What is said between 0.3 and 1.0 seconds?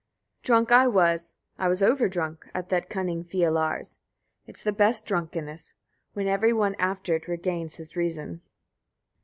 14. Drunk I